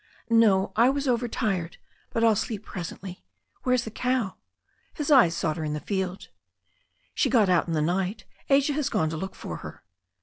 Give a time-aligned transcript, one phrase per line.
[0.31, 1.77] "No, I was overtired.
[2.09, 3.23] But I'll sleep presently.
[3.61, 4.35] Where's the cow?"
[4.95, 6.27] His eyes sought her in the field.
[6.27, 6.35] I
[7.13, 8.25] "She got out in the night.
[8.49, 9.83] Asia has gone to look for her."